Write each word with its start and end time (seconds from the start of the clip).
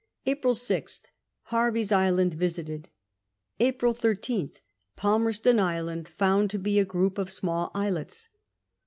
April 0.25 0.55
6th. 0.55 1.01
Hervey's 1.51 1.91
Island 1.91 2.33
visited. 2.33 2.89
April 3.59 3.93
IStJi. 3.93 4.57
Palmerston 4.95 5.59
Island 5.59 6.07
found 6.07 6.49
to 6.49 6.57
be 6.57 6.79
a 6.79 6.85
group 6.85 7.19
of 7.19 7.31
small 7.31 7.69
islets. 7.75 8.27